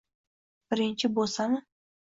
Birinchi 0.71 1.13
bo’sami? 1.19 1.65